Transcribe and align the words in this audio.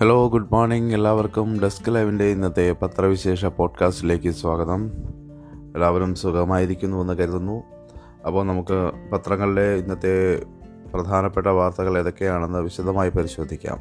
Hello 0.00 0.28
good 0.28 0.48
morning 0.52 0.94
എല്ലാവർക്കും 0.94 1.60
desk 1.60 1.94
ലൈവിന്റെ 1.94 2.24
ഇന്നത്തെ 2.24 2.76
പത്രവിശേഷ 2.82 3.44
പോഡ്കാസ്റ്റിലേക്ക് 3.44 4.30
സ്വാഗതം. 4.30 4.90
എല്ലാവരും 5.74 6.14
സുഖമായിരിക്കുന്നു 6.14 7.00
എന്ന് 7.00 7.12
കരുതുന്നു. 7.12 7.62
അപ്പോൾ 8.26 8.46
നമുക്ക് 8.46 8.90
പത്രങ്ങളിലെ 9.12 9.74
ഇന്നത്തെ 9.74 10.42
പ്രധാനപ്പെട്ട 10.94 11.46
വാർത്തകൾ 11.46 11.98
ഏതൊക്കെയാണെന്ന് 11.98 12.58
വിശദമായി 12.58 13.10
പരിശോധിക്കാം. 13.10 13.78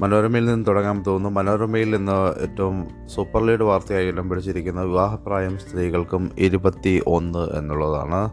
മനോരമയിൽ 0.00 0.46
നിന്ന് 0.46 0.66
തുടങ്ങാൻ 0.66 1.02
തോന്നുന്നു. 1.06 1.40
മനോരമയിൽ 1.40 1.96
നിന്ന് 1.96 2.40
ഏറ്റവും 2.40 2.88
സൂപ്പർ 3.06 3.44
ലീഡ് 3.44 3.62
വാർത്തയായി 3.62 4.06
ഇടം 4.06 4.28
പിടിച്ചിരിക്കുന്ന 4.28 4.82
വിവാഹപ്രായം 4.82 5.58
സ്ത്രീകൾക്കും 5.58 6.30
ഇരുപത്തി 6.38 7.02
ഒന്ന് 7.06 7.58
എന്നുള്ളതാണ്. 7.58 8.30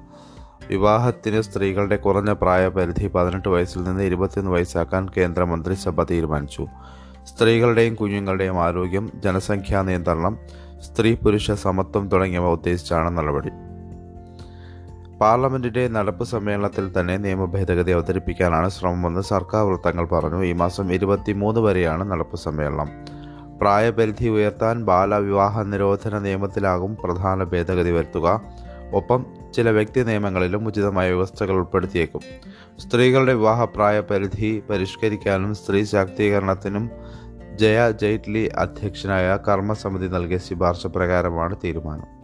വിവാഹത്തിന് 0.67 1.41
സ്ത്രീകളുടെ 1.41 1.95
കുറഞ്ഞ 1.95 2.33
പ്രായപരിധി 2.33 3.07
പതിനെട്ട് 3.07 3.49
വയസ്സിൽ 3.49 3.83
നിന്ന് 3.83 4.03
ഇരുപത്തിയൊന്ന് 4.03 4.51
വയസ്സാക്കാൻ 4.51 5.07
കേന്ദ്ര 5.17 5.43
മന്ത്രിസഭ 5.43 6.03
തീരുമാനിച്ചു. 6.03 6.67
സ്ത്രീകളുടെയും 7.25 7.95
കുഞ്ഞുങ്ങളുടെയും 7.95 8.63
ആരോഗ്യം 8.63 9.11
ജനസംഖ്യാ 9.23 9.81
നിയന്ത്രണം 9.81 10.37
സ്ത്രീ 10.81 11.15
പുരുഷ 11.15 11.51
സമത്വം 11.51 12.09
തുടങ്ങിയവ 12.09 12.47
ഉദ്ദേശിച്ചാണ് 12.47 13.17
നടപടി. 13.17 13.49
പാർലമെന്റിന്റെ 15.21 15.87
നടപ്പ് 15.87 16.23
സമ്മേളനത്തിൽ 16.23 16.91
തന്നെ 16.99 17.17
നിയമ 17.17 17.45
ഭേദഗതി 17.45 17.91
അവതരിപ്പിക്കാനാണ് 17.91 18.69
ശ്രമമെന്ന് 18.69 19.21
സർക്കാർ 19.21 19.65
വൃത്തങ്ങൾ 19.65 20.05
പറഞ്ഞു. 20.05 20.43
ഈ 20.43 20.53
മാസം 20.53 20.93
ഇരുപത്തിമൂന്ന് 20.93 21.61
വരെയാണ് 21.61 22.11
നടപ്പ് 22.11 22.37
സമ്മേളനം. 22.37 22.89
പ്രായപരിധി 23.61 24.27
ഉയർത്താൻ 24.27 24.85
ബാലവിവാഹ 24.85 25.61
നിരോധന 25.61 26.19
നിയമത്തിലാകും 26.19 26.97
പ്രധാന 27.03 27.43
ഭേദഗതി 27.43 27.91
വരുത്തുക. 27.91 28.41
ഒപ്പം 28.93 29.25
ചില 29.55 29.69
വ്യക്തി 29.69 30.01
നിയമങ്ങളിലും 30.01 30.67
ഉചിതമായ 30.67 31.11
വ്യവസ്ഥകൾ 31.11 31.51
ഉൾപ്പെടുത്തിയേക്കും. 31.51 32.21
സ്ത്രീകളുടെ 32.79 33.33
വിവാഹപ്രായ 33.33 33.99
പരിധി 33.99 34.63
പരിഷ്കരിക്കാനും 34.69 35.55
സ്ത്രീ 35.55 35.83
ശാക്തീകരണത്തിനും 35.83 36.89
ജയ 37.55 37.91
ജെയ്റ്റ്ലി 37.91 38.51
അധ്യക്ഷനായ 38.57 39.37
കർമ്മസമിതി 39.47 40.07
നൽകിയ 40.07 40.37
ശുപാർശ 40.37 40.87
പ്രകാരമാണ് 40.87 41.55
തീരുമാനം. 41.63 42.15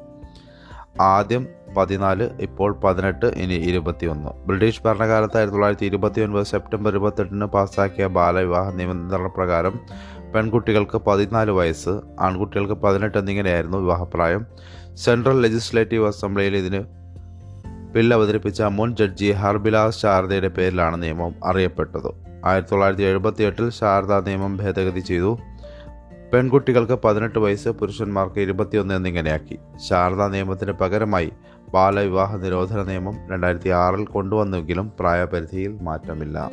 ആദ്യം 1.01 1.47
പതിനാല് 1.77 2.29
ഇപ്പോൾ 2.39 2.79
പതിനെട്ട് 2.83 3.25
ഇനി 3.25 3.53
ഇരുപത്തിയൊന്ന്. 3.53 4.29
ബ്രിട്ടീഷ് 4.47 4.81
ഭരണകാലത്ത് 4.85 5.37
ആയിരത്തി 5.37 5.53
തൊള്ളായിരത്തി 5.53 5.85
ഇരുപത്തി 5.85 6.21
ഒൻപത് 6.21 6.45
സെപ്റ്റംബർ 6.45 6.91
ഇരുപത്തെട്ടിന് 6.91 7.45
പാസ്സാക്കിയ 7.45 8.07
ബാലവിവാഹ 8.07 8.75
നിയന്ത്രണ 8.75 9.27
പ്രകാരം 9.27 9.79
പെൺകുട്ടികൾക്ക് 10.35 10.97
പതിനാല് 10.97 11.51
വയസ്സ് 11.51 11.89
ആൺകുട്ടികൾക്ക് 12.19 12.73
പതിനെട്ട് 12.73 13.17
എന്നിങ്ങനെയായിരുന്നു 13.17 13.77
വിവാഹപ്രായം. 13.77 14.45
സെൻട്രൽ 14.93 15.41
ലെജിസ്ലേറ്റീവ് 15.41 16.07
അസംബ്ലിയിൽ 16.07 16.57
ഇതിന് 16.57 17.00
ബിൽ 17.91 18.13
അവതരിപ്പിച്ച 18.13 18.61
മുൻ 18.61 18.95
ജഡ്ജി 18.95 19.31
ഹർബിലാസ് 19.31 20.01
ശാരദയുടെ 20.01 20.47
പേരിലാണ് 20.47 21.03
നിയമം 21.03 21.35
അറിയപ്പെട്ടത്. 21.45 22.11
ആയിരത്തി 22.45 22.71
തൊള്ളായിരത്തി 22.71 23.03
എഴുപത്തി 23.03 23.43
എട്ടിൽ 23.43 23.69
ശാരദ 23.69 24.13
നിയമം 24.13 24.57
ഭേദഗതി 24.57 24.99
ചെയ്തു. 24.99 25.39
പെൺകുട്ടികൾക്ക് 26.33 26.93
പതിനെട്ട് 26.93 27.39
വയസ്സ് 27.39 27.69
പുരുഷന്മാർക്ക് 27.69 28.39
ഇരുപത്തിയൊന്ന് 28.39 28.93
എന്നിങ്ങനെയാക്കി. 28.93 29.59
ശാരദാ 29.89 30.27
നിയമത്തിന് 30.27 30.71
പകരമായി 30.71 31.31
ബാലവിവാഹ 31.73 32.35
നിരോധന 32.35 32.83
നിയമം 32.83 33.17
രണ്ടായിരത്തി 33.31 33.69
ആറിൽ 33.69 34.05
കൊണ്ടുവന്നെങ്കിലും 34.05 34.91
പ്രായപരിധിയിൽ 34.99 35.77
മാറ്റമില്ല. 35.81 36.51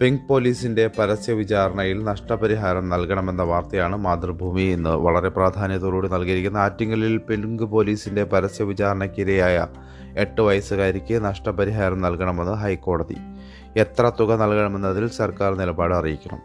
പിങ്ക് 0.00 0.28
പോലീസിന്റെ 0.28 0.90
പരസ്യ 0.98 1.32
വിചാരണയിൽ 1.32 2.04
നഷ്ടപരിഹാരം 2.04 2.88
നൽകണമെന്ന 2.88 3.42
വാർത്തയാണ് 3.42 3.96
മാതൃഭൂമി 3.96 4.60
ഇന്ന് 4.60 4.90
വളരെ 4.90 5.28
പ്രാധാന്യത്തോടുകൂടി 5.28 6.08
നൽകിയിരിക്കുന്നത്. 6.08 6.62
ആറ്റിങ്ങലിൽ 6.62 7.16
പിങ്ക് 7.16 7.62
പോലീസിന്റെ 7.62 8.24
പരസ്യ 8.24 8.64
വിചാരണയ്ക്കിരയായ 8.64 9.66
എട്ട് 10.16 10.40
വയസ്സുകാരിക്ക് 10.40 11.24
നഷ്ടപരിഹാരം 11.24 12.00
നൽകണമെന്ന് 12.00 12.52
ഹൈക്കോടതി. 12.52 13.16
എത്ര 13.76 14.12
തുക 14.20 14.34
നൽകണമെന്നതിൽ 14.34 15.08
സർക്കാർ 15.08 15.54
നിലപാട് 15.54 15.94
അറിയിക്കണം. 15.94 16.38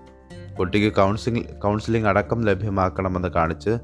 കുട്ടിക്ക് 0.55 0.95
കൗൺസിലിംഗ് 0.95 1.59
കൗൺസിലിംഗ് 1.59 2.07
അടക്കം 2.07 2.41
ലഭ്യമാക്കണമെന്ന് 2.41 3.27
കാണിച്ച് 3.27 3.77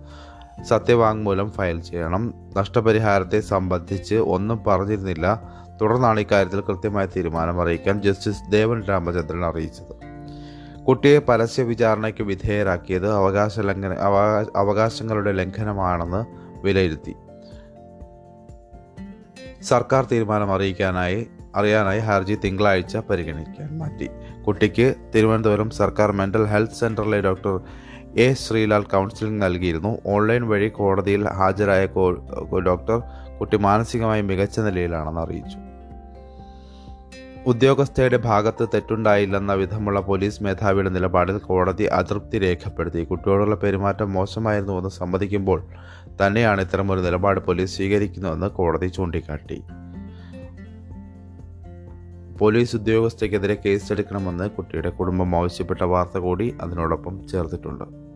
സത്യവാങ്മൂലം 0.63 1.51
ഫയൽ 1.51 1.79
ചെയ്യണം. 1.79 2.33
നഷ്ടപരിഹാരത്തെ 2.57 3.39
സംബന്ധിച്ച് 3.39 4.15
ഒന്നും 4.15 4.63
പറഞ്ഞിരുന്നില്ല. 4.67 5.57
തുടർന്നാണ് 5.81 6.19
ഇക്കാര്യത്തിൽ 6.19 6.61
കൃത്യമായ 6.61 7.05
തീരുമാനം 7.05 7.61
അറിയിക്കാൻ 7.61 8.01
ജസ്റ്റിസ് 8.01 8.51
ദേവൻ 8.51 8.83
രാമചന്ദ്രൻ 8.83 9.45
അറിയിച്ചത്. 9.45 9.93
കുട്ടിയെ 10.83 11.19
പരസ്യ 11.19 11.63
വിചാരണയ്ക്ക് 11.63 12.23
വിധേയരാക്കിയത് 12.23 13.13
അവകാശ 13.13 13.59
ലംഘന 13.59 13.93
അവകാശങ്ങളുടെ 14.55 15.31
ലംഘനമാണെന്ന് 15.31 16.25
വിലയിരുത്തി. 16.65 17.15
സർക്കാർ 19.61 20.07
തീരുമാനം 20.11 20.53
അറിയിക്കാനായി 20.53 21.27
അറിയാനായി 21.55 21.99
ഹർജി 21.99 22.35
തിങ്കളാഴ്ച 22.35 22.97
പരിഗണിക്കാൻ 22.97 23.77
മാറ്റി. 23.77 24.09
കുട്ടിക്ക് 24.47 24.95
തിരുവനന്തപുരം 25.15 25.69
സർക്കാർ 25.69 26.11
മെന്റൽ 26.11 26.45
ഹെൽത്ത് 26.45 26.73
സെന്ററിലെ 26.73 27.21
ഡോക്ടർ 27.21 27.59
എ 28.19 28.33
ശ്രീലാൽ 28.33 28.83
കൗൺസിലിംഗ് 28.83 29.41
നൽകിയിരുന്നു. 29.41 29.97
ഓൺലൈൻ 30.05 30.47
വഴി 30.47 30.67
കോടതിയിൽ 30.67 31.27
ഹാജരായ 31.27 31.85
ഡോക്ടർ 32.59 33.01
കുട്ടി 33.39 33.57
മാനസികമായി 33.57 34.21
മികച്ച 34.21 34.59
നിലയിലാണെന്ന് 34.59 35.21
അറിയിച്ചു. 35.21 35.66
ഉദ്യോഗസ്ഥയുടെ 37.45 38.17
ഭാഗത്ത് 38.17 38.67
തെറ്റുണ്ടായില്ലെന്ന 38.73 39.53
വിധമുള്ള 39.53 39.99
പോലീസ് 39.99 40.43
മേധാവിയുടെ 40.43 40.89
നിലപാടിൽ 40.89 41.37
കോടതി 41.37 41.83
അതൃപ്തി 41.83 42.39
രേഖപ്പെടുത്തി. 42.39 43.03
കുട്ടിയോടുള്ള 43.03 43.55
പെരുമാറ്റം 43.55 44.13
മോശമായിരുന്നുവെന്ന് 44.13 44.89
സമ്മതിക്കുമ്പോൾ 44.89 45.63
തന്നെയാണ് 46.25 46.61
ഇത്തരമൊരു 46.61 46.99
നിലപാട് 46.99 47.39
പോലീസ് 47.39 47.77
സ്വീകരിക്കുന്നതെന്ന് 47.77 48.47
കോടതി 48.47 48.87
ചൂണ്ടിക്കാട്ടി. 48.87 49.63
പോലീസ് 52.37 52.75
ഉദ്യോഗസ്ഥയ്ക്കെതിരെ 52.75 53.57
കേസെടുക്കണമെന്ന് 53.65 54.49
കുട്ടിയുടെ 54.49 54.89
കുടുംബം 54.89 55.35
ആവശ്യപ്പെട്ട 55.35 55.81
വാർത്ത 55.81 56.17
കൂടി 56.17 56.55
അതിനോടൊപ്പം 56.61 57.27
ചേർത്തിട്ടുണ്ട്. 57.27 58.06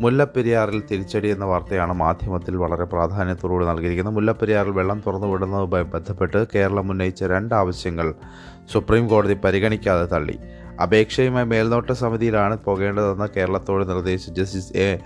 മുല്ലപ്പെരിയാറിൽ 0.00 0.82
തിരിച്ചടി 0.90 1.28
എന്ന 1.28 1.44
വാർത്തയാണ് 1.44 1.92
മാധ്യമത്തിൽ 1.92 2.56
വളരെ 2.56 2.84
പ്രാധാന്യത്തോടുകൂടി 2.84 3.66
നൽകിയിരിക്കുന്നത്. 3.66 4.14
മുല്ലപ്പെരിയാറിൽ 4.14 4.70
വെള്ളം 4.70 5.02
തുറന്നുവിടുന്നതുമായി 5.06 5.84
ബന്ധപ്പെട്ട് 5.84 6.46
കേരളം 6.54 6.90
ഉന്നയിച്ച 6.90 7.24
രണ്ട് 7.24 7.54
ആവശ്യങ്ങൾ 7.54 8.14
സുപ്രീം 8.72 9.08
കോടതി 9.08 9.34
പരിഗണിക്കാതെ 9.34 10.06
തള്ളി. 10.06 10.38
അപേക്ഷയുമായി 10.82 11.46
മേൽനോട്ട 11.46 11.90
സമിതിയിലാണ് 11.90 12.58
പോകേണ്ടതെന്ന് 12.58 13.28
കേരളത്തോട് 13.36 13.88
നിർദ്ദേശിച്ച 13.88 14.40
ജസ്റ്റിസ് 14.40 14.72
എ 14.76 14.98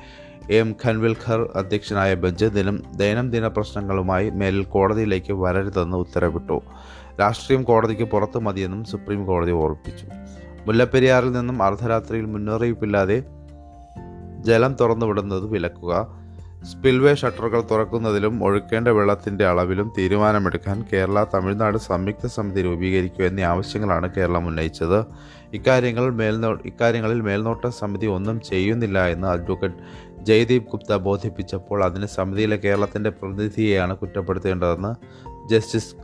എം 0.51 0.75
ഖൻവിൽഖർ 0.85 1.49
അധ്യക്ഷനായ 1.57 2.15
ബെഞ്ച് 2.15 2.45
ദിനം 2.45 2.83
ദൈനംദിന 2.97 3.47
പ്രശ്നങ്ങളുമായി 3.47 4.31
മേലിൽ 4.31 4.65
കോടതിയിലേക്ക് 4.65 5.33
വരരുതെന്ന് 5.33 5.97
ഉത്തരവിട്ടു. 5.97 6.61
രാഷ്ട്രീയം 7.21 7.63
കോടതിക്ക് 7.63 8.03
പുറത്തു 8.03 8.39
മതിയെന്നും 8.39 8.85
സുപ്രീം 8.85 9.27
കോടതി 9.27 9.51
ഓർപ്പിച്ചു. 9.51 10.07
മുല്ലപ്പെരിയാറിൽ 10.67 11.33
നിന്നും 11.33 11.63
അർദ്ധരാത്രിയിൽ 11.63 12.25
മുന്നറിയിപ്പില്ലാതെ 12.25 13.25
ജലം 14.43 14.77
തുറന്നുവിടുന്നത് 14.81 15.47
വിലക്കുക. 15.47 16.23
സ്പിൽവേ 16.73 17.15
ഷട്ടറുകൾ 17.15 17.61
തുറക്കുന്നതിലും 17.71 18.45
ഒഴുക്കേണ്ട 18.45 18.89
വെള്ളത്തിന്റെ 18.89 19.47
അളവിലും 19.47 19.93
തീരുമാനമെടുക്കാൻ 19.99 20.85
കേരള 20.93 21.25
തമിഴ്നാട് 21.35 21.79
സംയുക്ത 21.79 22.27
സമിതി 22.27 22.63
രൂപീകരിക്കുക 22.63 23.25
എന്നീ 23.25 23.43
ആവശ്യങ്ങളാണ് 23.43 24.15
കേരളം 24.15 24.47
ഉന്നയിച്ചത്. 24.47 25.05
ഇക്കാര്യങ്ങൾ 25.55 26.11
മേൽനോ 26.11 26.59
ഇക്കാര്യങ്ങളിൽ 26.65 27.21
മേൽനോട്ട 27.21 27.67
സമിതി 27.67 28.07
ഒന്നും 28.07 28.41
ചെയ്യുന്നില്ല 28.41 29.07
എന്ന് 29.07 29.29
അഡ്വക്കേറ്റ് 29.29 29.75
ജയ്ദീപ് 30.23 30.71
ഗുപ്ത 30.71 30.97
ബോധിപ്പിച്ചപ്പോൾ 30.97 31.85
അതിന് 31.85 32.07
സമിതിയിലെ 32.07 32.57
കേരളത്തിന്റെ 32.57 33.11
പ്രതിനിധിയെയാണ് 33.11 33.97
കുറ്റപ്പെടുത്തേണ്ടതെന്ന് 33.97 34.95
ജസ്റ്റിസ് 35.49 35.95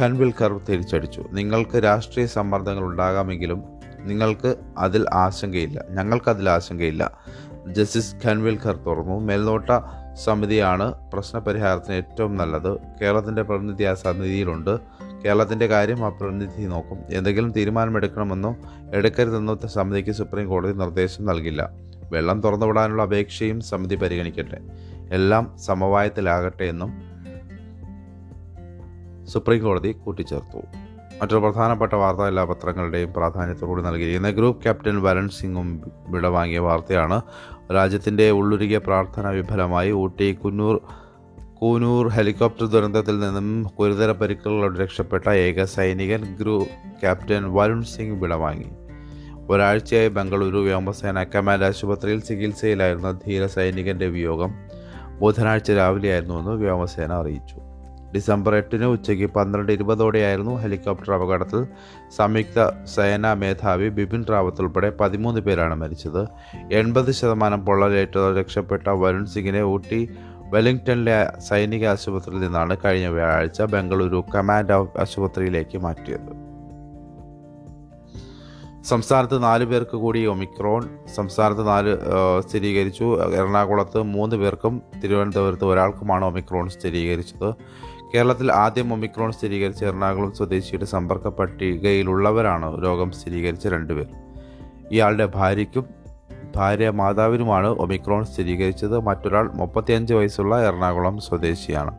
ഖൻവിൽക്കർ 0.00 0.60
തിരിച്ചടിച്ചു. 0.68 1.24
നിങ്ങൾക്ക് 1.32 1.84
രാഷ്ട്രീയ 1.84 2.26
സമ്മർദ്ദങ്ങൾ 2.26 2.84
ഉണ്ടാകാമെങ്കിലും 2.84 3.62
നിങ്ങൾക്ക് 3.98 4.56
അതിൽ 4.78 5.06
ആശങ്കയില്ല. 5.12 5.84
ഞങ്ങൾക്കതിൽ 5.90 6.50
ആശങ്കയില്ല. 6.50 7.18
ജസ്റ്റിസ് 7.72 8.16
ഖൻവിൽഖർ 8.26 8.76
തുറന്നു. 8.76 9.20
മേൽനോട്ട 9.20 9.70
സമിതിയാണ് 10.14 10.94
പ്രശ്നപരിഹാരത്തിന് 11.12 11.94
ഏറ്റവും 11.94 12.36
നല്ലത്. 12.36 12.78
കേരളത്തിന്റെ 13.02 13.42
പ്രതിനിധി 13.42 13.84
ആ 13.84 13.94
സമിതിയിലുണ്ട്. 13.94 14.78
കേരളത്തിന്റെ 15.24 15.66
കാര്യം 15.66 16.04
ആ 16.04 16.08
പ്രതിനിധി 16.08 16.62
നോക്കും. 16.62 16.98
എന്തെങ്കിലും 17.10 17.52
തീരുമാനമെടുക്കണമെന്നോ 17.52 18.56
എടുക്കരുതെന്നോ 18.94 19.58
സമിതിക്ക് 19.66 20.10
സുപ്രീം 20.10 20.48
കോടതി 20.48 20.72
നിർദ്ദേശം 20.72 21.24
നൽകില്ല. 21.24 21.70
വെള്ളം 22.12 22.40
തുറന്നുവിടാനുള്ള 22.40 23.02
അപേക്ഷയും 23.02 23.60
സമിതി 23.60 23.94
പരിഗണിക്കട്ടെ. 23.94 24.58
എല്ലാം 25.12 25.56
സമവായത്തിലാകട്ടെ 25.58 26.64
എന്നും 26.64 27.16
സുപ്രീം 29.26 29.64
കോടതി 29.64 29.92
കൂട്ടിച്ചേർത്തു. 29.92 30.85
മറ്റൊരു 31.22 31.40
പ്രധാനപ്പെട്ട 31.40 31.94
വാർത്ത 31.94 32.20
എല്ലാ 32.20 32.44
പത്രങ്ങളുടെയും 32.44 33.12
പ്രാധാന്യത്തോടുകൂടി 33.12 33.82
നൽകിയിരിക്കുന്ന 33.82 34.30
ഗ്രൂപ്പ് 34.30 34.62
ക്യാപ്റ്റൻ 34.62 35.02
വരൺ 35.02 35.28
സിംഗും 35.28 35.80
വിടവാങ്ങിയ 36.08 36.58
വാർത്തയാണ്. 36.58 37.22
രാജ്യത്തിന്റെ 37.74 38.30
ഉള്ളുരുകിയ 38.30 38.78
പ്രാർത്ഥന 38.78 39.28
വിഫലമായി. 39.28 39.92
ഊട്ടി 39.92 40.32
കുന്നൂർ 40.32 40.80
കൂനൂർ 41.54 42.08
ഹെലികോപ്റ്റർ 42.08 42.66
ദുരന്തത്തിൽ 42.66 43.20
നിന്നും 43.20 43.66
ഗുരുതര 43.78 44.12
പരിക്കുകളോട് 44.12 44.78
രക്ഷപ്പെട്ട 44.78 45.28
ഏക 45.28 45.64
സൈനികൻ 45.64 46.36
ഗ്രൂ 46.40 46.64
ക്യാപ്റ്റൻ 47.02 47.54
വരുൺ 47.54 47.82
സിംഗ് 47.82 48.22
വിടവാങ്ങി 48.22 48.70
ഒരാഴ്ചയായി 49.50 50.08
ബംഗളൂരു 50.08 50.56
വ്യോമസേന 50.56 51.22
കമാൻഡ് 51.22 51.64
ആശുപത്രിയിൽ 51.64 52.20
ചികിത്സയിലായിരുന്ന 52.20 53.10
ധീര 53.10 53.46
സൈനികന്റെ 53.46 54.06
വിയോഗം 54.06 54.54
ബുധനാഴ്ച 55.18 55.70
രാവിലെയായിരുന്നുവെന്ന് 55.70 56.50
വ്യോമസേന 56.50 57.12
അറിയിച്ചു. 57.12 57.65
ഡിസംബർ 58.14 58.54
എട്ടിന് 58.54 58.84
ഉച്ചയ്ക്ക് 58.84 59.26
പന്ത്രണ്ട് 59.26 59.72
ഇരുപതോടെയായിരുന്നു 59.72 60.54
ഹെലികോപ്റ്റർ 60.54 61.12
അപകടത്തിൽ 61.12 61.66
സംയുക്ത 62.16 62.84
സേനാ 62.84 63.34
മേധാവി 63.34 63.88
ബിപിൻ 63.88 64.24
റാവത്ത് 64.30 64.60
ഉൾപ്പെടെ 64.60 64.90
പതിമൂന്ന് 64.90 65.40
പേരാണ് 65.40 65.74
മരിച്ചത്. 65.74 66.22
എൺപത് 66.72 67.10
ശതമാനം 67.10 67.64
പൊള്ളലേറ്റ 67.64 68.18
രക്ഷപ്പെട്ട 68.38 68.88
വരുൺ 68.88 69.26
സിംഗിനെ 69.26 69.62
ഊട്ടി 69.62 70.08
വെല്ലിംഗ്ടണിലെ 70.40 71.38
സൈനിക 71.38 71.86
ആശുപത്രിയിൽ 71.86 72.40
നിന്നാണ് 72.40 72.76
കഴിഞ്ഞ 72.84 73.06
വ്യാഴാഴ്ച 73.06 73.62
ബംഗളൂരു 73.62 74.24
കമാൻഡ് 74.34 74.72
ആശുപത്രിയിലേക്ക് 74.72 75.78
മാറ്റിയത്. 75.78 76.46
സംസ്ഥാനത്ത് 78.84 79.42
നാല് 79.42 79.64
പേർക്ക് 79.64 79.96
കൂടി 79.96 80.26
ഒമിക്രോൺ 80.26 80.82
സംസ്ഥാനത്ത് 81.14 81.68
നാല് 81.68 81.96
സ്ഥിരീകരിച്ചു. 82.48 83.06
എറണാകുളത്ത് 83.34 84.02
മൂന്ന് 84.02 84.36
പേർക്കും 84.36 84.82
തിരുവനന്തപുരത്ത് 85.02 85.64
ഒരാൾക്കുമാണ് 85.64 86.24
ഒമിക്രോൺ 86.24 86.68
സ്ഥിരീകരിച്ചത്. 86.68 87.54
കേരളത്തിൽ 88.14 88.52
ആദ്യം 88.52 88.92
ഒമിക്രോൺ 88.92 89.32
സ്ഥിരീകരിച്ച 89.32 89.84
എറണാകുളം 89.84 90.32
സ്വദേശിയുടെ 90.34 90.84
സമ്പർക്ക 90.84 91.28
പട്ടികയിലുള്ളവരാണ് 91.28 92.84
രോഗം 92.84 93.10
സ്ഥിരീകരിച്ച 93.10 93.68
രണ്ടുപേർ. 93.68 94.06
ഇയാളുടെ 94.92 95.28
ഭാര്യയ്ക്കും 95.34 95.84
ഭാര്യ 96.56 96.90
മാതാവിനുമാണ് 96.90 97.66
ഒമിക്രോൺ 97.66 98.24
സ്ഥിരീകരിച്ചത്. 98.24 98.98
മറ്റൊരാൾ 98.98 99.50
മുപ്പത്തിയഞ്ച് 99.54 100.14
വയസ്സുള്ള 100.14 100.66
എറണാകുളം 100.66 101.18
സ്വദേശിയാണ്. 101.18 101.96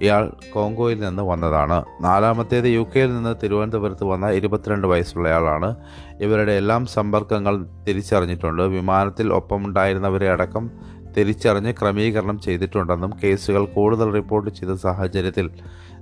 ഇയാൾ 0.00 0.32
കോങ്കോയിൽ 0.52 1.00
നിന്ന് 1.00 1.22
വന്നതാണ്. 1.22 1.84
നാലാമത്തേത് 2.00 2.64
യു 2.64 2.86
കെയിൽ 2.96 3.16
നിന്ന് 3.16 3.34
തിരുവനന്തപുരത്ത് 3.42 4.04
വന്ന 4.04 4.30
ഇരുപത്തിരണ്ട് 4.30 4.86
വയസ്സുള്ളയാളാണ്. 4.86 5.76
ഇവരുടെ 6.20 6.52
എല്ലാം 6.52 6.86
സമ്പർക്കങ്ങൾ 6.86 7.66
തിരിച്ചറിഞ്ഞിട്ടുണ്ട്. 7.88 8.62
വിമാനത്തിൽ 8.62 9.32
ഒപ്പമുണ്ടായിരുന്നവരെ 9.32 10.30
അടക്കം 10.30 10.70
തിരിച്ചറിഞ്ഞ് 11.16 11.72
ക്രമീകരണം 11.72 12.40
ചെയ്തിട്ടുണ്ടെന്നും 12.40 13.12
കേസുകൾ 13.24 13.64
കൂടുതൽ 13.64 14.12
റിപ്പോർട്ട് 14.12 14.50
ചെയ്ത 14.50 14.72
സാഹചര്യത്തിൽ 14.72 15.50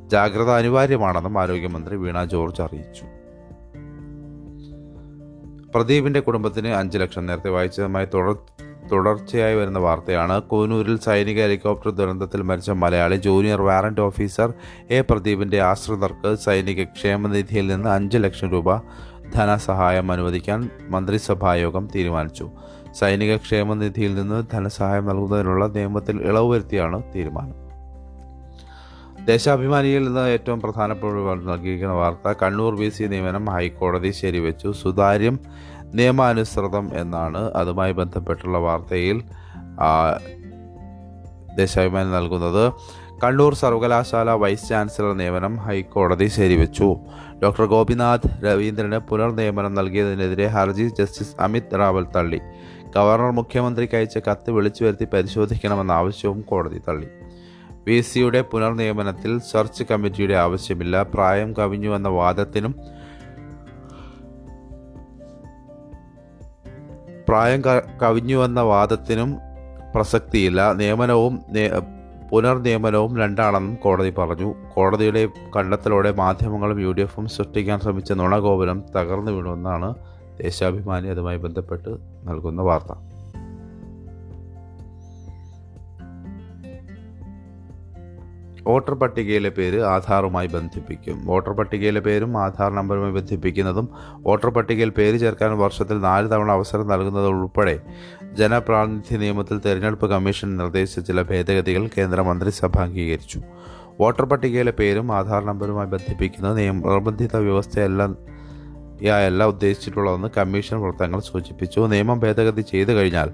ജാഗ്രത 0.06 0.50
അനിവാര്യമാണെന്നും 0.50 1.38
ആരോഗ്യമന്ത്രി 1.42 1.96
വീണ 1.96 2.24
ജോർജ് 2.24 2.62
അറിയിച്ചു. 2.62 3.04
പ്രദീപിന്റെ 5.74 6.20
കുടുംബത്തിന് 6.20 6.68
അഞ്ച് 6.68 6.98
ലക്ഷം 6.98 7.26
നേരത്തെ 7.26 7.50
വായിച്ചതുമായി 7.50 8.06
തുടർ 8.14 8.36
തുടർച്ചയായി 8.92 9.54
വരുന്ന 9.54 9.78
വാർത്തയാണ്. 9.78 10.42
കൂനൂരിൽ 10.42 10.98
സൈനിക 10.98 11.42
ഹെലികോപ്റ്റർ 11.42 11.90
ദുരന്തത്തിൽ 11.90 12.42
മരിച്ച 12.42 12.70
Malayali 12.70 13.16
junior 13.16 13.62
warrant 13.62 14.00
officer 14.00 14.52
A 14.90 15.00
പ്രദീപിന്റെ 15.00 15.60
ആശ്രിതർക്ക് 15.60 16.34
സൈനിക 16.34 16.84
ക്ഷേമനിധിയിൽ 16.84 17.66
നിന്ന് 17.66 17.88
അഞ്ച് 17.88 18.18
ലക്ഷം 18.18 18.50
രൂപ 18.50 18.76
ധനസഹായം 19.34 20.12
അനുവദിക്കാൻ 20.12 20.70
മന്ത്രിസഭായോഗം 20.88 21.88
തീരുമാനിച്ചു. 21.94 22.50
സൈനിക 22.94 23.36
ക്ഷേമനിധിയിൽ 23.36 24.14
നിന്ന് 24.14 24.44
ധനസഹായം 24.52 25.06
നൽകുന്നതിനുള്ള 25.06 25.66
നിയമത്തിൽ 25.66 26.22
ഇളവ് 26.22 26.50
വരുത്തിയാണ് 26.50 27.02
തീരുമാനം. 27.14 27.68
ദേശാഭിമാനിയിൽ 29.24 30.04
നിന്ന് 30.04 30.20
ഏറ്റവും 30.20 30.60
പ്രധാനപ്പെട്ട 30.60 31.46
നൽകിയിരിക്കുന്ന 31.46 31.94
വാർത്ത 31.94 32.34
കണ്ണൂർ 32.42 32.74
വി 32.74 32.88
സി 32.88 33.04
നിയമനം 33.04 33.50
ഹൈക്കോടതി 33.50 34.10
ശരിവെച്ചു. 34.10 34.72
സുതാര്യം 34.72 35.38
നിയമാനുസൃതം 35.94 36.90
എന്നാണ് 36.94 37.52
അതുമായി 37.52 37.92
ബന്ധപ്പെട്ടുള്ള 37.92 38.58
വാർത്തയിൽ 38.58 39.22
ദേശാഭിമാനി 41.56 42.10
നൽകുന്നത്. 42.10 42.72
കണ്ണൂർ 43.24 43.54
സർവകലാശാല 43.54 44.30
വൈസ് 44.30 44.68
ചാൻസലർ 44.68 45.16
നിയമനം 45.16 45.56
ഹൈക്കോടതി 45.56 46.26
ശരിവെച്ചു. 46.26 46.96
ഡോക്ടർ 47.42 47.64
ഗോപിനാഥ് 47.64 48.44
രവീന്ദ്രന് 48.44 48.96
പുനർനിയമനം 48.96 49.74
നൽകിയതിനെതിരെ 49.74 50.46
ഹർജി 50.46 50.88
ജസ്റ്റിസ് 50.88 51.36
അമിത് 51.40 51.78
റാവൽ 51.78 52.06
തള്ളി 52.16 52.40
ഗവർണർ 52.96 53.30
മുഖ്യമന്ത്രിക്ക് 53.30 53.96
അയച്ച 53.96 54.18
കത്ത് 54.18 54.50
വിളിച്ചു 54.50 54.84
വരുത്തി 54.84 55.04
പരിശോധിക്കണമെന്ന 55.04 55.92
ആവശ്യവും 55.92 56.40
കോടതി 56.40 56.78
തള്ളി. 56.88 57.08
വി 57.86 58.00
സിയുടെ 58.00 58.40
പുനർനിയമനത്തിൽ 58.42 59.38
സെർച്ച് 59.38 59.84
കമ്മിറ്റിയുടെ 59.90 60.34
ആവശ്യമില്ല. 60.34 61.02
പ്രായം 61.02 61.52
കവിഞ്ഞു 61.56 61.96
എന്ന 61.96 62.08
വാദത്തിനും 62.08 62.74
പ്രായം 67.28 67.62
കവിഞ്ഞുവെന്ന 68.02 68.60
വാദത്തിനും 68.60 69.36
പ്രസക്തിയില്ല. 69.94 70.72
നിയമനവും 70.72 71.40
പുനർനിയമനവും 72.30 73.18
രണ്ടാണെന്നും 73.18 73.74
കോടതി 73.74 74.10
പറഞ്ഞു. 74.10 74.54
കോടതിയുടെ 74.74 75.28
കണ്ടെത്തലോടെ 75.56 76.12
മാധ്യമങ്ങളും 76.12 76.80
യു 76.80 76.92
ഡി 76.92 77.02
എഫും 77.02 77.28
സൃഷ്ടിക്കാൻ 77.28 77.80
ശ്രമിച്ച 77.80 78.12
നുണഗോപുരം 78.12 78.84
തകർന്നു 78.96 79.32
വീണുവെന്നാണ് 79.32 79.94
ദേശാഭിമാനി 80.42 81.08
അതുമായി 81.08 81.38
ബന്ധപ്പെട്ട് 81.38 81.88
നൽകുന്ന 82.24 82.62
വാർത്ത. 82.62 82.92
വോട്ടർ 88.62 88.94
പട്ടികയിലെ 88.94 89.48
പേര് 89.48 89.80
ആധാറുമായി 89.80 90.46
ബന്ധിപ്പിക്കും. 90.46 91.26
വോട്ടർ 91.26 91.52
പട്ടികയിലെ 91.52 92.00
പേരും 92.00 92.38
ആധാർ 92.38 92.74
നമ്പറുമായി 92.74 93.12
ബന്ധിപ്പിക്കുന്നതും 93.12 93.88
വോട്ടർ 94.12 94.50
പട്ടികയിൽ 94.50 94.88
പേര് 94.88 95.18
ചേർക്കാൻ 95.18 95.58
വർഷത്തിൽ 95.58 96.00
നാല് 96.00 96.30
തവണ 96.30 96.52
അവസരം 96.52 96.88
നൽകുന്നത് 96.88 97.26
ഉൾപ്പെടെ 97.26 97.80
ജനപ്രാതിനിധ്യ 98.32 99.16
നിയമത്തിൽ 99.16 99.60
തെരഞ്ഞെടുപ്പ് 99.66 100.06
കമ്മീഷൻ 100.06 100.56
നിർദ്ദേശിച്ച 100.56 101.00
ചില 101.00 101.22
ഭേദഗതികൾ 101.22 101.88
കേന്ദ്ര 101.98 102.20
മന്ത്രിസഭ 102.20 102.78
അംഗീകരിച്ചു. 102.78 103.40
വോട്ടർ 104.00 104.24
പട്ടികയിലെ 104.24 104.72
പേരും 104.72 105.12
ആധാർ 105.12 105.44
നമ്പറുമായി 105.44 105.86
ബന്ധിപ്പിക്കുന്ന 105.86 106.54
നിർബന്ധിത 106.54 107.36
വ്യവസ്ഥയല്ല 107.36 108.06
യായല്ല 109.02 109.44
ഉദ്ദേശിച്ചിട്ടുള്ളതെന്ന് 109.44 110.28
കമ്മീഷൻ 110.36 110.80
വൃത്തങ്ങൾ 110.80 111.20
സൂചിപ്പിച്ചു. 111.20 111.80
നിയമം 111.80 112.20
ഭേദഗതി 112.20 112.60
ചെയ്തു 112.60 112.92
കഴിഞ്ഞാൽ 112.92 113.30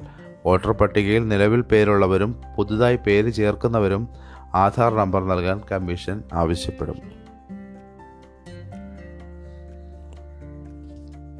വോട്ടർ 0.46 0.72
പട്ടികയിൽ 0.72 1.28
നിലവിൽ 1.28 1.60
പേരുള്ളവരും 1.60 2.40
പുതുതായി 2.58 2.96
പേര് 2.96 3.32
ചേർക്കുന്നവരും 3.32 4.08
ആധാർ 4.54 4.94
നമ്പർ 4.94 5.24
നൽകാൻ 5.24 5.60
കമ്മീഷൻ 5.72 6.22
ആവശ്യപ്പെടും. 6.32 7.24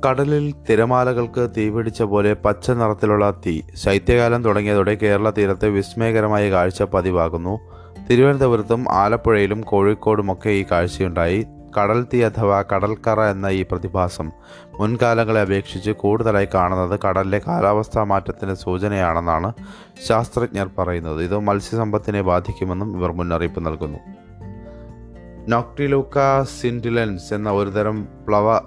കടലിൽ 0.08 0.54
തിരമാലകൾക്ക് 0.70 1.50
തീപിടിച്ച 1.56 2.02
പോലെ 2.02 2.34
പച്ച 2.34 2.70
നിറത്തിലുള്ള 2.70 3.40
തീ 3.46 3.60
ശൈത്യകാലം 3.74 4.44
തുടങ്ങിയതോടെ 4.44 4.94
കേരള 4.94 5.30
തീരത്തെ 5.30 5.68
വിസ്മയകരമായ 5.68 6.50
കാഴ്ച 6.50 6.82
പതിവാകുന്നു. 6.82 7.58
തിരുവനന്തപുരത്തും 8.10 8.84
ആലപ്പുഴയിലും 8.90 9.60
കോഴിക്കോടുമൊക്കെ 9.60 10.48
ഈ 10.48 10.64
കാഴ്ചയുണ്ടായി. 10.70 11.46
കടൽ 11.78 12.16
അഥവാ 12.16 12.62
കടൽക്കറ 12.62 13.20
എന്ന 13.20 13.46
ഈ 13.46 13.62
പ്രതിഭാസം 13.62 14.32
മുൻകാലങ്ങളെ 14.78 15.40
അപേക്ഷിച്ച് 15.40 15.90
കൂടുതലായി 15.90 16.48
കാണുന്നത് 16.54 17.00
കടലിലെ 17.08 17.40
കാലാവസ്ഥാ 17.46 18.02
മാറ്റത്തിന്റെ 18.02 18.54
സൂചനയാണെന്നാണ് 18.54 19.52
ശാസ്ത്രജ്ഞർ 20.08 20.70
പറയുന്നത്. 20.78 21.22
ഇത് 21.22 21.38
മത്സ്യസമ്പത്തിനെ 21.38 22.22
ബാധിക്കുമെന്നും 22.22 22.98
ഇവർ 22.98 23.12
മുന്നറിയിപ്പ് 23.12 23.66
നൽകുന്നു. 23.66 23.98
നോക്ടിലൂക്ക 25.48 26.42
സിൻഡിലൻസ് 26.42 27.34
എന്ന 27.34 27.50
ഒരുതരം 27.50 28.08
പ്ലവ 28.28 28.58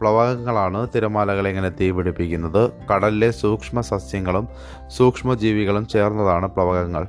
പ്ലവകങ്ങളാണ് 0.00 0.88
തിരമാലകളെ 0.94 1.48
ഇങ്ങനെ 1.48 1.68
തീപിടിപ്പിക്കുന്നത് 1.68 2.70
കടലിലെ 2.94 3.30
സൂക്ഷ്മ 3.30 3.80
സസ്യങ്ങളും 3.80 4.48
സൂക്ഷ്മജീവികളും 4.86 5.86
ചേർന്നതാണ് 5.86 6.46
പ്ലവകങ്ങൾ. 6.46 7.06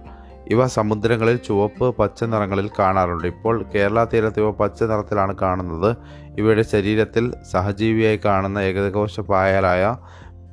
ഇവ 0.49 0.67
സമുദ്രങ്ങളിൽ 0.67 1.35
ചുവപ്പ് 1.35 1.95
പച്ച 1.97 2.23
നിറങ്ങളിൽ 2.23 2.69
കാണാറുണ്ട്. 2.79 3.27
ഇപ്പോൾ 3.27 3.65
കേരള 3.75 4.03
തീരത്ത് 4.03 4.39
ഇവ 4.39 4.51
പച്ച 4.51 4.83
നിറത്തിലാണ് 4.83 5.35
കാണുന്നത്. 5.35 5.97
ഇവയുടെ 6.37 6.61
ശരീരത്തിൽ 6.61 7.33
സഹജീവിയായി 7.51 8.19
കാണുന്ന 8.25 8.59
ഏകദകോശ 8.59 9.19
പായലായ 9.19 9.95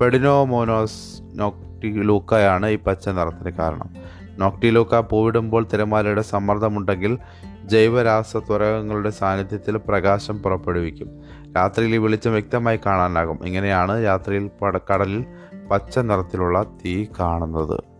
പെഡിനോമോനോസ് 0.00 1.22
നോക്ടിലൂക്കയാണ് 1.34 2.66
ഈ 2.66 2.76
പച്ച 2.76 3.08
നിറത്തിന് 3.08 3.50
കാരണം. 3.50 3.90
നോക്ടിലൂക്ക 4.38 5.00
പൂവിടുമ്പോൾ 5.00 5.66
തിരമാലയുടെ 5.72 6.22
സമ്മർദ്ദമുണ്ടെങ്കിൽ 6.22 7.18
ജൈവരാസ 7.64 8.36
ത്വരകങ്ങളുടെ 8.36 9.10
സാന്നിധ്യത്തിൽ 9.10 9.76
പ്രകാശം 9.76 10.42
പുറപ്പെടുവിക്കും. 10.42 11.20
രാത്രിയിൽ 11.56 11.94
ഈ 11.94 11.98
വെളിച്ചം 11.98 12.32
വ്യക്തമായി 12.32 12.80
കാണാനാകും. 12.86 13.46
ഇങ്ങനെയാണ് 13.46 14.04
രാത്രിയിൽ 14.04 14.50
കടലിൽ 14.92 15.24
പച്ച 15.70 15.98
നിറത്തിലുള്ള 15.98 16.62
തീ 16.62 17.06
കാണുന്നത്. 17.20 17.95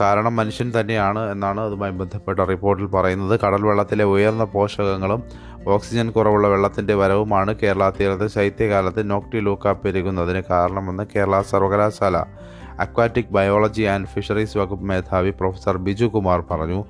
കാരണം 0.00 0.36
മനുഷ്യൻ 0.36 0.72
തന്നെയാണ് 0.80 1.30
എന്നാണ് 1.30 1.60
അതുമായി 1.60 1.92
ബന്ധപ്പെട്ട 1.92 2.40
റിപ്പോർട്ടിൽ 2.40 2.86
പറയുന്നത്. 2.86 3.40
കടൽ 3.40 3.62
വെള്ളത്തിലെ 3.62 4.04
ഉയർന്ന 4.04 4.44
പോഷകങ്ങളും 4.44 5.22
ഓക്സിജൻ 5.66 6.10
കുറവുള്ള 6.10 6.48
വെള്ളത്തിന്റെ 6.48 6.94
വരവുമാണ് 6.94 7.54
കേരള 7.62 7.90
തീരത്ത് 7.90 8.26
ശൈത്യകാലത്ത് 8.26 9.10
നോക്ടിലൂക്ക 9.10 9.72
പെരുകുന്നതിന് 9.72 10.42
കാരണമെന്ന് 10.50 11.04
കേരള 11.16 11.42
സർവകലാശാല 11.42 12.16
അക്വാറ്റിക് 12.80 13.32
ബയോളജി 13.32 13.82
ആൻഡ് 13.82 14.06
ഫിഷറീസ് 14.06 14.58
വകുപ്പ് 14.58 14.84
മേധാവി 14.84 15.30
പ്രൊഫസർ 15.30 15.76
ബിജു 15.76 16.04
കുമാർ 16.04 16.40
പറഞ്ഞു. 16.50 16.84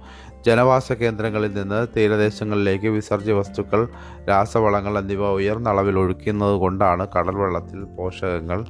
ജനവാസ 0.46 0.92
കേന്ദ്രങ്ങളിൽ 0.92 1.54
നിന്ന് 1.54 1.87
തീരദേശങ്ങളിലേക്ക് 1.96 2.87
വിസർജ്യ 2.87 3.32
വസ്തുക്കൾ 3.32 3.88
രാസവളങ്ങൾ 4.28 4.99
എന്നിവ 4.99 5.28
ഉയർന്ന 5.28 5.68
അളവിൽ 5.68 5.99
ഒഴുക്കുന്നത് 5.99 6.56
കൊണ്ടാണ് 6.56 7.06
കടൽ 7.18 7.37
വെള്ളത്തിൽ 7.37 7.84
പോഷകങ്ങൾ 7.84 8.64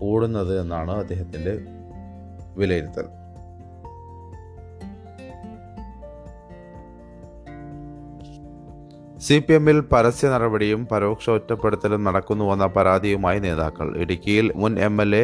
കൂടുന്നത് 0.00 0.60
എന്നാണ് 0.60 0.90
അദ്ദേഹത്തിന്റെ 0.90 1.58
വിലയിരുത്തൽ. 2.56 3.25
സി 9.26 9.36
പി 9.38 9.52
എമ്മിൽ 9.52 9.78
പരസ്യ 9.92 10.28
നടപടിയും 10.32 10.80
പരോക്ഷ 10.90 11.24
ഒറ്റപ്പെടുത്തലും 11.30 12.00
നടക്കുന്നുവെന്ന 12.04 12.66
പരാതിയുമായി 12.66 13.38
നേതാക്കൾ. 13.38 13.86
ഇടുക്കിയിൽ 14.02 14.46
മുൻ 14.62 14.72
എം 14.78 15.02
എൽ 15.04 15.12
എ 15.20 15.22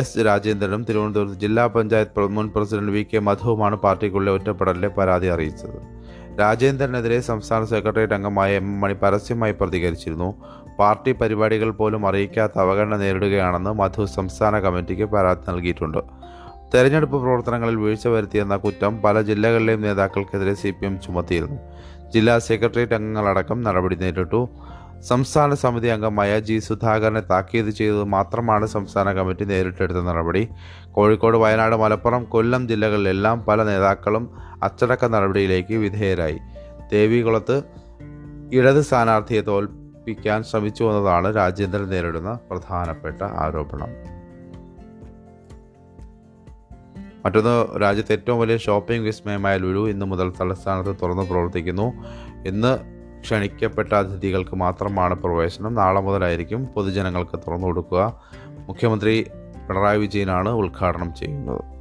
എസ് 0.00 0.18
രാജേന്ദ്രനും 0.26 0.82
തിരുവനന്തപുരത്ത് 0.88 1.38
ജില്ലാ 1.44 1.64
പഞ്ചായത്ത് 1.66 2.26
മുൻ 2.36 2.46
പ്രസിഡന്റ് 2.54 2.92
വി 2.92 3.02
കെ 3.02 3.18
മധുവുമാണ് 3.28 3.76
പാർട്ടിക്കുള്ളിലെ 3.76 4.34
ഒറ്റപ്പെടലിലെ 4.38 4.88
പരാതി 4.98 5.26
അറിയിച്ചത്. 5.26 5.78
രാജേന്ദ്രനെതിരെ 6.40 7.18
സംസ്ഥാന 7.30 7.64
സെക്രട്ടേറിയറ്റ് 7.72 8.14
അംഗമായ 8.14 8.52
എം 8.62 8.68
മണി 8.80 8.96
പരസ്യമായി 9.02 9.52
പ്രതികരിച്ചിരുന്നു. 9.52 10.30
പാർട്ടി 10.78 11.12
പരിപാടികൾ 11.12 11.70
പോലും 11.70 12.06
അറിയിക്കാത്ത 12.10 12.58
അവഗണന 12.58 12.96
നേരിടുകയാണെന്ന് 12.96 13.72
മധു 13.82 14.04
സംസ്ഥാന 14.18 14.58
കമ്മിറ്റിക്ക് 14.58 15.04
പരാതി 15.04 15.44
നൽകിയിട്ടുണ്ട്. 15.50 16.00
തെരഞ്ഞെടുപ്പ് 16.74 17.16
പ്രവർത്തനങ്ങളിൽ 17.22 17.76
വീഴ്ച 17.76 18.06
വരുത്തിയെന്ന 18.08 18.56
കുറ്റം 18.56 19.02
പല 19.02 19.16
ജില്ലകളിലെയും 19.22 19.80
നേതാക്കൾക്കെതിരെ 19.80 20.54
സി 20.54 20.70
പി 20.70 20.86
എം 20.86 20.94
ചുമത്തിയിരുന്നു. 21.00 21.58
ജില്ലാ 22.14 22.38
സെക്രട്ടേറിയറ്റ് 22.38 22.94
അംഗങ്ങളടക്കം 22.94 23.62
നടപടി 23.62 23.96
നേരിട്ടു. 23.96 24.48
സംസ്ഥാന 25.08 25.54
സമിതി 25.54 25.88
അംഗമായ 25.88 26.40
ജി 26.40 26.58
സുധാകരനെ 26.58 27.20
താക്കീത് 27.20 27.70
ചെയ്തത് 27.70 28.04
മാത്രമാണ് 28.04 28.66
സംസ്ഥാന 28.66 29.12
കമ്മിറ്റി 29.12 29.44
നേരിട്ടെടുത്ത 29.44 29.98
നടപടി. 29.98 30.48
കോഴിക്കോട് 30.92 31.36
വയനാട് 31.36 31.76
മലപ്പുറം 31.76 32.24
കൊല്ലം 32.24 32.68
ജില്ലകളിലെല്ലാം 32.68 33.44
പല 33.44 33.62
നേതാക്കളും 33.62 34.30
അച്ചടക്ക 34.62 35.04
നടപടിയിലേക്ക് 35.04 35.74
വിധേയരായി. 35.74 36.38
ദേവികുളത്ത് 36.92 37.62
ഇടത് 38.52 38.80
സ്ഥാനാർത്ഥിയെ 38.80 39.40
തോൽപ്പിക്കാൻ 39.40 40.42
ശ്രമിച്ചു 40.42 40.84
എന്നതാണ് 40.84 41.36
രാജേന്ദ്രൻ 41.36 41.88
നേരിടുന്ന 41.88 42.38
പ്രധാനപ്പെട്ട 42.50 43.22
ആരോപണം. 43.22 44.13
മറ്റൊന്ന് 47.24 47.80
രാജ്യത്തെ 47.82 48.12
ഏറ്റവും 48.12 48.40
വലിയ 48.40 48.56
ഷോപ്പിംഗ് 48.56 49.06
വിസ്മയമായ 49.06 49.56
ലുലു 49.56 49.90
ഇന്ന് 49.90 50.06
മുതൽ 50.06 50.32
തലസ്ഥാനത്ത് 50.40 50.96
തുറന്ന് 51.02 51.22
പ്രവർത്തിക്കുന്നു. 51.22 51.92
ഇന്ന് 52.46 52.78
ക്ഷണിക്കപ്പെട്ട 53.20 53.92
അതിഥികൾക്ക് 53.92 54.56
മാത്രമാണ് 54.56 55.14
പ്രവേശനം. 55.14 55.74
നാളെ 55.74 56.00
മുതലായിരിക്കും 56.00 56.66
പൊതുജനങ്ങൾക്ക് 56.66 57.38
തുറന്നു 57.38 57.66
കൊടുക്കുക. 57.66 58.22
മുഖ്യമന്ത്രി 58.68 59.30
പിണറായി 59.68 59.98
വിജയനാണ് 59.98 60.48
ഉദ്ഘാടനം 60.48 61.14
ചെയ്യുന്നത്. 61.14 61.74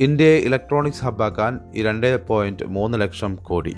ഇന്ത്യയെ 0.00 0.38
ഇലക്ട്രോണിക്സ് 0.38 1.04
ഹബ്ബാക്കാൻ 1.04 1.60
രണ്ട് 1.82 2.26
പോയിന്റ് 2.26 2.64
മൂന്ന് 2.64 3.00
ലക്ഷം 3.00 3.36
കോടി. 3.36 3.74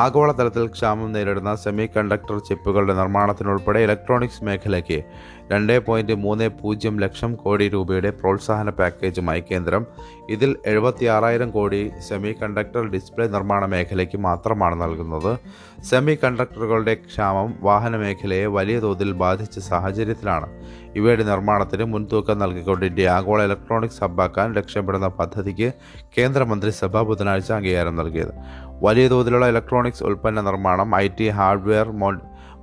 ആഗോളതലത്തിൽ 0.00 0.66
ക്ഷാമം 0.66 1.12
നേരിടുന്ന 1.12 1.54
സെമി 1.54 1.88
കണ്ടക്ടർ 1.96 2.38
ചിപ്പുകളുടെ 2.38 2.94
നിർമ്മാണത്തിനുൾപ്പെടെ 2.94 3.80
ഇലക്ട്രോണിക്സ് 3.86 4.44
മേഖലയ്ക്ക് 4.44 4.98
രണ്ട് 5.52 5.72
പോയിന്റ് 5.86 6.12
മൂന്ന് 6.12 6.48
പൂജ്യം 6.60 7.00
ലക്ഷം 7.00 7.34
കോടി 7.34 7.68
രൂപയുടെ 7.68 8.10
പ്രോത്സാഹന 8.10 8.70
പാക്കേജുമായി 8.70 9.42
കേന്ദ്രം. 9.50 9.86
ഇതിൽ 10.30 10.56
എഴുപത്തി 10.66 11.06
ആറായിരം 11.06 11.50
കോടി 11.50 11.90
സെമി 12.08 12.32
കണ്ടക്ടർ 12.42 12.90
ഡിസ്പ്ലേ 12.90 13.26
നിർമ്മാണ 13.26 13.66
മേഖലയ്ക്ക് 13.66 14.18
മാത്രമാണ് 14.18 14.82
നൽകുന്നത്. 14.82 15.32
സെമി 15.90 16.18
കണ്ടക്ടറുകളുടെ 16.24 16.94
ക്ഷാമം 16.94 17.54
വാഹന 17.60 17.96
മേഖലയെ 17.96 18.46
വലിയ 18.46 18.78
തോതിൽ 18.80 19.12
ബാധിച്ച 19.12 19.58
സാഹചര്യത്തിലാണ്. 19.58 20.48
ഇവയുടെ 20.96 21.22
നിർമ്മാണത്തിന് 21.22 21.84
മുൻതൂക്കം 21.84 22.38
നൽകിക്കൊണ്ട് 22.38 22.86
ഇന്ത്യ 22.86 23.10
ആഗോള 23.10 23.42
ഇലക്ട്രോണിക്സ് 23.42 24.04
ഹബ്ബാക്കാൻ 24.04 24.54
ലക്ഷ്യമിടുന്ന 24.54 25.08
പദ്ധതിക്ക് 25.20 25.70
കേന്ദ്രമന്ത്രിസഭ 26.18 27.02
ബുധനാഴ്ച 27.02 27.52
അംഗീകാരം 27.52 27.96
നൽകിയത്. 27.96 28.34
വലിയ 28.84 29.06
തോതിലുള്ള 29.12 29.46
ഇലക്ട്രോണിക്സ് 29.52 30.04
ഉൽപ്പന്ന 30.08 30.40
നിർമ്മാണം 30.46 30.88
I 31.04 31.06
T 31.18 31.26
hardware 31.38 31.88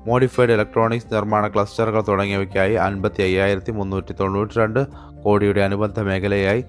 modified 0.10 0.54
electronics 0.56 1.14
നിർമ്മാണ 1.16 1.46
ക്ലസ്റ്ററുകൾ 1.54 2.02
തുടങ്ങിയവയ്ക്കായി 2.10 2.76
അൻപത്തി 2.86 3.22
അയ്യായിരത്തി 3.26 3.72
മുന്നൂറ്റി 3.80 4.14
തൊണ്ണൂറ്റി 4.22 4.56
രണ്ട് 4.62 4.82
കോടിയുടെ 5.24 5.62
അനുബന്ധ 5.68 6.00
മേഖലയായി. 6.10 6.62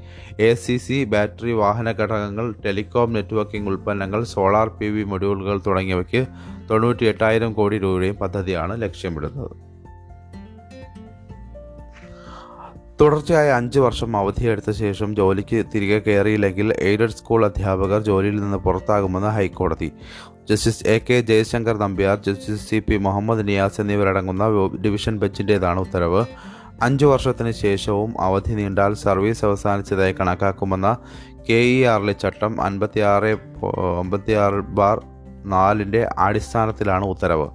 എ 0.47 0.50
സി 0.64 0.76
സി 0.87 0.99
ബാറ്ററി 1.12 1.52
വാഹന 1.62 1.88
ഘടകങ്ങൾ 2.00 2.47
ടെലികോം 2.64 3.14
നെറ്റ്വർക്കിംഗ് 3.16 3.71
ഉൽപ്പന്നങ്ങൾ 3.73 4.23
സോളാർ 4.35 4.69
പി 4.78 4.90
വി 4.95 5.04
മൊഡ്യൂളുകൾ 5.12 5.59
തുടങ്ങിയവയ്ക്ക് 5.66 6.23
തൊണ്ണൂറ്റി 6.71 7.07
എട്ടായിരം 7.12 7.52
കോടി 7.61 7.78
രൂപയുടെയും 7.85 8.19
പദ്ധതിയാണ് 8.23 8.76
ലക്ഷ്യമിടുന്നത്. 8.87 9.52
തുടർച്ചയായ 13.00 13.50
അഞ്ച് 13.50 13.78
വർഷം 13.78 14.16
അവധിയെടുത്ത 14.16 14.71
ശേഷം 14.71 15.16
ജോലിക്ക് 15.16 15.64
തിരികെ 15.75 15.99
കയറിയില്ലെങ്കിൽ 15.99 16.73
എയ്ഡഡ് 16.78 17.11
സ്കൂൾ 17.11 17.45
അധ്യാപകർ 17.45 18.00
ജോലിയിൽ 18.02 18.40
നിന്ന് 18.40 18.57
പുറത്താകുമെന്ന് 18.57 19.28
ഹൈക്കോടതി. 19.28 19.92
Justice 20.50 20.87
A 20.87 20.99
K 20.99 21.21
Jayasankar 21.21 21.76
Nambiar 21.78 22.16
justice 22.26 22.71
C 22.71 22.78
P 22.78 22.97
Muhammad 22.97 23.49
Niyas 23.49 23.80
എന്നിവരടങ്ങുന്ന 23.80 24.45
ഡിവിഷൻ 24.80 25.19
ബെഞ്ചിന്റേതാണ് 25.19 25.80
ഉത്തരവ്. 25.80 26.25
അഞ്ചു 26.83 27.07
വർഷത്തിന് 27.07 27.50
ശേഷവും 27.50 28.21
അവധി 28.21 28.52
നീണ്ടാൽ 28.54 28.95
സർവീസ് 28.95 29.45
അവസാനിച്ചതായി 29.45 30.12
കണക്കാക്കുമെന്ന 30.21 30.97
കെ 31.50 31.61
ഇ 31.76 31.85
ആറിലെ 31.85 32.12
ചട്ടം 32.12 32.62
അൻപത്തിയാറ് 32.62 33.33
അമ്പത്തിയാറ് 33.99 34.61
ബാർ 34.80 35.00
നാലിന്റെ 35.45 36.09
അടിസ്ഥാനത്തിലാണ് 36.19 37.04
ഉത്തരവ്. 37.04 37.49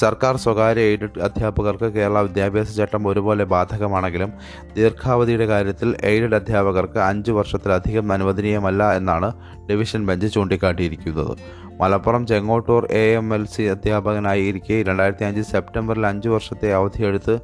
സർക്കാർ 0.00 0.36
സ്വകാര്യ 0.36 0.80
എയ്ഡഡ് 0.80 1.20
അധ്യാപകർക്ക് 1.20 1.88
കേരള 1.96 2.20
വിദ്യാഭ്യാസ 2.20 2.76
ചട്ടം 2.76 3.08
ഒരുപോലെ 3.08 3.44
ബാധകമാണെങ്കിലും 3.44 4.30
ദീർഘാവധിയുടെ 4.76 5.46
കാര്യത്തിൽ 5.46 5.96
എയ്ഡഡ് 6.02 6.34
അധ്യാപകർക്ക് 6.34 6.98
അഞ്ച് 6.98 7.30
വർഷത്തിലധികം 7.30 8.12
അനുവദനീയമല്ല 8.12 8.96
എന്നാണ് 8.96 9.28
division 9.70 10.06
bench 10.06 10.34
ചൂണ്ടിക്കാട്ടിയിരിക്കുന്നത്. 10.34 11.34
Malappuram 11.80 12.26
Chengottur 12.26 12.82
A 12.90 13.04
M 13.20 13.34
L 13.34 13.44
C 13.44 13.62
അധ്യാപകനായിരിക്കെ 13.62 14.82
രണ്ടായിരത്തി 14.88 15.24
അഞ്ച് 15.24 15.42
സെപ്റ്റംബറിൽ 15.52 16.06
അഞ്ച് 16.06 16.28
വർഷത്തെ 16.28 16.72
അവധിയെടുത്ത് 16.72 17.36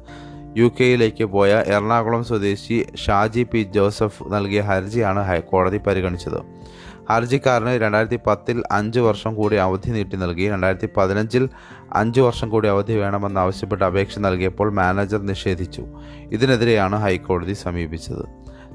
യു 0.57 0.67
കെയിലേക്ക് 0.79 1.25
പോയ 1.25 1.51
എറണാകുളം 1.75 2.23
സ്വദേശി 2.23 2.77
ഷാജി 3.05 3.43
പി 3.43 3.63
ജോസഫ് 3.75 4.23
നൽകിയ 4.33 4.61
ഹർജിയാണ് 4.61 5.21
ഹൈക്കോടതി 5.27 5.77
പരിഗണിച്ചത്. 5.87 6.39
ഹർജിക്കാരന് 7.11 7.73
രണ്ടായിരത്തി 7.81 8.19
പത്തിൽ 8.27 8.63
അഞ്ച് 8.71 8.99
വർഷം 8.99 9.35
കൂടി 9.35 9.55
അവധി 9.55 9.89
നീട്ടി 9.89 10.17
നൽകി. 10.17 10.49
രണ്ടായിരത്തി 10.49 10.89
പതിനഞ്ചിൽ 10.97 11.49
അഞ്ച് 11.93 12.21
വർഷം 12.21 12.49
കൂടി 12.49 12.67
അവധി 12.67 12.93
വേണമെന്നാവശ്യപ്പെട്ട് 12.93 13.83
അപേക്ഷ 13.83 14.19
നൽകിയപ്പോൾ 14.19 14.73
മാനേജർ 14.73 15.21
നിഷേധിച്ചു. 15.31 15.83
ഇതിനെതിരെയാണ് 16.31 16.95
ഹൈക്കോടതി 16.95 17.53
സമീപിച്ചത്. 17.53 18.23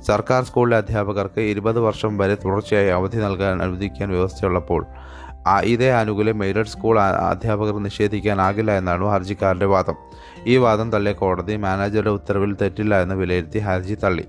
സർക്കാർ 0.06 0.44
സ്കൂളിലെ 0.44 0.76
അധ്യാപകർക്ക് 0.76 1.40
ഇരുപത് 1.40 1.78
വർഷം 1.80 2.18
വരെ 2.18 2.34
തുടർച്ചയായി 2.34 2.88
അവധി 2.88 3.16
നൽകാൻ 3.16 3.62
അനുവദിക്കാൻ 3.62 4.08
വ്യവസ്ഥയുള്ളപ്പോൾ 4.10 4.82
ഇതേ 5.64 5.88
ആനുകൂല്യം 5.90 6.44
എയ്ഡഡ് 6.44 6.66
സ്കൂൾ 6.66 7.00
അധ്യാപകർ 7.00 7.76
നിഷേധിക്കാനാകില്ല 7.82 8.72
എന്നാണ് 8.72 9.04
ഹർജിക്കാരന്റെ 9.04 9.66
വാദം. 9.66 9.96
ഈ 10.46 10.56
വാദം 10.56 10.92
തള്ളിയ 10.92 11.12
കോടതി 11.12 11.56
മാനേജറുടെ 11.56 12.10
ഉത്തരവിൽ 12.10 12.56
തെറ്റില്ല 12.62 13.02
എന്ന് 13.02 13.14
വിലയിരുത്തി 13.14 13.58
ഹർജി 13.58 13.94
തള്ളി. 13.94 14.24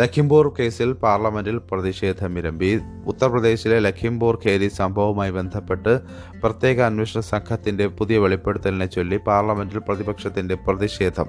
ലഖിംപൂർ 0.00 0.54
കേസിൽ 0.58 0.92
പാർലമെന്റിൽ 0.92 1.58
പ്രതിഷേധം 1.70 2.38
ഇരമ്പി 2.38 2.80
ഉത്തർപ്രദേശിലെ 3.06 3.78
ലഖിംപൂർ 3.78 4.38
ഖേരി 4.46 4.68
സംഭവവുമായി 4.68 5.30
ബന്ധപ്പെട്ട് 5.30 6.00
പ്രത്യേക 6.42 6.80
അന്വേഷണ 6.80 7.20
സംഘത്തിന്റെ 7.20 7.86
പുതിയ 7.86 8.18
വെളിപ്പെടുത്തലിനെ 8.18 8.86
ചൊല്ലി 8.86 9.16
പാർലമെന്റിൽ 9.16 9.78
പ്രതിപക്ഷത്തിന്റെ 9.78 10.54
പ്രതിഷേധം. 10.54 11.28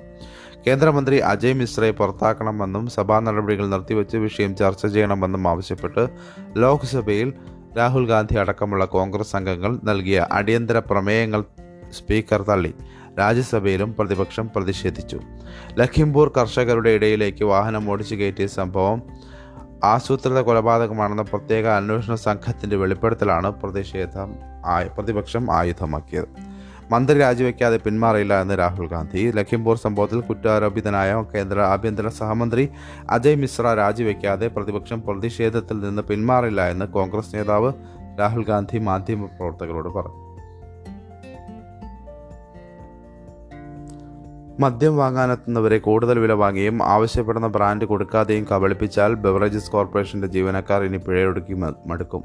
കേന്ദ്രമന്ത്രി 0.68 1.18
അജയ് 1.18 1.54
മിശ്രയെ 1.54 1.92
പുറത്താക്കണമെന്നും 1.92 2.88
സഭാ 2.88 3.20
നടപടികൾ 3.20 3.68
നിർത്തിവെച്ച് 3.68 4.18
വിഷയം 4.18 4.56
ചർച്ച 4.56 4.86
ചെയ്യണമെന്നും 4.86 5.48
ആവശ്യപ്പെട്ട് 5.48 6.08
ലോക്സഭയിൽ 6.58 7.34
രാഹുൽ 7.78 8.08
ഗാന്ധി 8.08 8.36
അടക്കമുള്ള 8.36 8.86
കോൺഗ്രസ് 8.86 9.36
അംഗങ്ങൾ 9.36 9.80
നൽകിയ 9.84 10.28
അടിയന്തര 10.32 10.80
പ്രമേയങ്ങൾ 10.80 11.44
സ്പീക്കർ 11.92 12.42
തള്ളി. 12.42 12.74
രാജ്യസഭയിലും 13.20 13.96
പ്രതിപക്ഷം 14.00 14.50
പ്രതിഷേധിച്ചു. 14.56 15.20
ലഖിംപൂർ 15.80 16.32
കർഷകരുടെ 16.38 16.90
ഇടയിലേക്ക് 16.90 17.44
വാഹനം 17.44 17.92
ഓടിച്ചു 17.92 18.16
കയറ്റിയ 18.16 18.48
സംഭവം 18.48 19.02
ആസൂത്രിത 19.84 20.40
കൊലപാതകമാണെന്ന 20.40 21.22
പ്രത്യേക 21.22 21.68
അന്വേഷണ 21.68 22.16
സംഘത്തിന്റെ 22.16 22.76
വെളിപ്പെടുത്തലാണ് 22.76 23.50
പ്രതിഷേധം 23.50 24.36
പ്രതിപക്ഷം 24.98 25.52
ആയുധമാക്കിയത്. 25.52 26.52
മന്ത്രി 26.92 27.20
രാജിവെക്കാതെ 27.20 27.78
പിന്മാറില്ല 27.78 28.42
എന്ന് 28.42 28.60
രാഹുൽ 28.60 28.88
ഗാന്ധി. 28.88 29.32
ലഖിംപൂർ 29.36 29.78
സംഭവത്തിൽ 29.78 30.22
കുറ്റാരോപിതനായ 30.22 31.26
കേന്ദ്ര 31.36 31.60
ആഭ്യന്തര 31.60 32.08
സഹമന്ത്രി 32.08 32.70
അജയ് 33.10 33.36
മിശ്ര 33.36 33.74
രാജിവെക്കാതെ 33.74 34.48
പ്രതിപക്ഷം 34.48 35.02
പ്രതിഷേധത്തിൽ 35.02 35.80
നിന്ന് 35.80 36.02
പിന്മാറില്ല 36.02 36.70
എന്ന് 36.70 36.86
കോൺഗ്രസ് 36.86 37.36
നേതാവ് 37.36 37.74
രാഹുൽ 38.20 38.44
ഗാന്ധി 38.44 38.78
മാധ്യമപ്രവർത്തകരോട് 38.78 39.90
പറഞ്ഞു. 39.90 40.21
മദ്യം 44.60 44.98
വാങ്ങാനെത്തുന്നവരെ 44.98 45.78
കൂടുതൽ 45.78 46.20
വില 46.20 46.34
വാങ്ങിയും 46.34 46.84
ആവശ്യപ്പെടുന്ന 46.84 47.48
ബ്രാൻഡ് 47.48 47.86
കൊടുക്കാതെയും 47.86 48.48
കബളിപ്പിച്ചാൽ 48.52 49.14
ബെവറേജസ് 49.14 49.72
കോർപ്പറേഷന്റെ 49.72 50.28
ജീവനക്കാർ 50.28 50.84
ഇനി 50.84 50.98
പിഴയൊടുക്കി 50.98 51.54
മടുക്കും. 51.88 52.24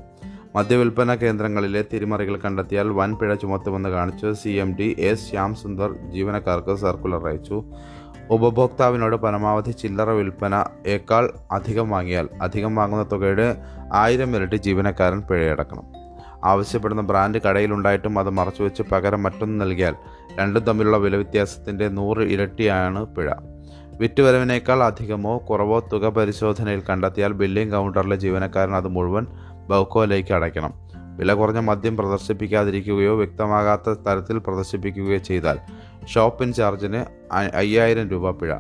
മദ്യവിൽപ്പന 0.57 1.15
കേന്ദ്രങ്ങളിലെ 1.15 1.85
തിരിമറികൾ 1.93 2.37
കണ്ടെത്തിയാൽ 2.37 2.89
വൻ 2.89 3.15
പിഴ 3.15 3.35
ചുമത്തുമെന്ന് 3.35 3.89
കാണിച്ച് 3.89 4.33
C 4.33 4.49
M 4.49 4.77
D 4.81 4.97
S 4.99 5.31
Shyamsundar 5.31 5.93
ജീവനക്കാർക്ക് 5.93 6.75
സർക്കുലർ 6.75 7.29
അയച്ചു. 7.29 7.65
ഉപഭോക്താവിനോട് 8.31 9.17
പരമാവധി 9.17 9.71
ചില്ലറ 9.71 10.11
വിൽപ്പനയേക്കാൾ 10.11 11.31
അധികം 11.53 11.91
വാങ്ങിയാൽ 11.91 12.29
അധികം 12.43 12.75
വാങ്ങുന്ന 12.75 13.07
തുകയുടെ 13.13 13.57
ആയിരം 13.93 14.37
ഇരട്ടി 14.37 14.57
ജീവനക്കാരൻ 14.57 15.21
പിഴയടക്കണം. 15.21 15.96
ആവശ്യപ്പെടുന്ന 16.47 17.03
ബ്രാൻഡ് 17.03 17.39
കടയിലുണ്ടായിട്ടും 17.39 18.19
അത് 18.19 18.31
മറച്ചുവെച്ച് 18.31 18.83
പകരം 18.83 19.23
മറ്റൊന്ന് 19.23 19.65
നൽകിയാൽ 19.65 19.95
രണ്ടും 20.39 20.65
തമ്മിലുള്ള 20.65 20.97
വില 20.97 21.17
വ്യത്യാസത്തിന്റെ 21.17 21.89
നൂറ് 21.89 22.19
ഇരട്ടിയാണ് 22.19 23.07
പിഴ. 23.07 23.31
വിറ്റുവരവിനേക്കാൾ 24.01 24.83
അധികമോ 24.83 25.39
കുറവോ 25.39 25.81
തുക 25.93 26.09
പരിശോധനയിൽ 26.09 26.83
കണ്ടെത്തിയാൽ 26.91 27.33
ബില്ലിംഗ് 27.33 27.73
കൗണ്ടറിലെ 27.73 28.17
ജീവനക്കാരൻ 28.17 28.75
അത് 28.77 28.89
മുഴുവൻ 28.89 29.27
ബൗക്കോയിലേക്ക് 29.69 30.33
അടയ്ക്കണം. 30.35 30.73
വില 31.17 31.35
കുറഞ്ഞ 31.35 31.59
മദ്യം 31.59 31.97
പ്രദർശിപ്പിക്കാതിരിക്കുകയോ 31.97 33.17
വ്യക്തമാകാത്ത 33.17 33.91
തരത്തിൽ 33.91 34.39
പ്രദർശിപ്പിക്കുകയോ 34.39 35.19
ചെയ്താൽ 35.19 35.59
ഷോപ്പ് 36.09 36.45
ഇൻചാർജിന് 36.45 37.01
അയ്യായിരം 37.55 38.09
രൂപ 38.09 38.31
പിഴ. 38.31 38.55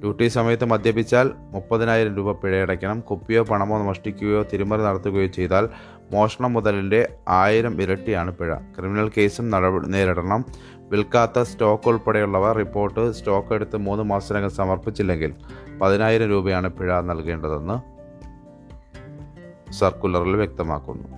ഡ്യൂട്ടി 0.00 0.28
സമയത്ത് 0.28 0.64
മദ്യപിച്ചാൽ 0.64 1.30
മുപ്പതിനായിരം 1.52 2.16
രൂപ 2.16 2.32
പിഴയടയ്ക്കണം. 2.32 3.00
കുപ്പിയോ 3.00 3.42
പണമോ 3.44 3.78
മോഷ്ടിക്കുകയോ 3.78 4.42
തിരിമറി 4.52 4.82
നടത്തുകയോ 4.82 5.26
ചെയ്താൽ 5.26 5.68
മോഷണം 6.12 6.52
മുതലിന്റെ 6.52 7.08
ആയിരം 7.28 7.82
ഇരട്ടിയാണ് 7.82 8.30
പിഴ. 8.30 8.54
ക്രിമിനൽ 8.54 9.10
കേസും 9.16 9.50
നേരിടണം. 9.90 10.44
വിൽക്കാത്ത 10.78 11.42
സ്റ്റോക്ക് 11.42 11.88
ഉൾപ്പെടെയുള്ളവ 11.88 12.52
റിപ്പോർട്ട് 12.52 13.12
സ്റ്റോക്ക് 13.12 13.54
എടുത്ത് 13.54 13.76
മൂന്ന് 13.76 14.04
മാസത്തിനകം 14.04 14.50
സമർപ്പിച്ചില്ലെങ്കിൽ 14.50 15.34
പതിനായിരം 15.82 16.28
രൂപയാണ് 16.28 16.68
പിഴ 16.68 17.00
നൽകേണ്ടതെന്ന് 17.00 17.96
സർക്കുലറിൽ 19.72 20.36
വ്യക്തമാക്കുന്നു. 20.36 21.15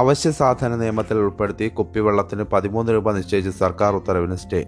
അവശ്യ 0.00 0.30
സാധന 0.30 0.76
നിയമത്തിൽ 0.76 1.16
ഉൾപ്പെടുത്തി 1.18 1.68
കുപ്പിവെള്ളത്തിന് 1.68 2.44
പതിമൂന്ന് 2.52 2.92
രൂപ 2.92 3.12
നിശ്ചയിച്ച് 3.12 3.50
സർക്കാർ 3.50 3.94
ഉത്തരവിന് 3.96 4.36
സ്റ്റേ. 4.36 4.60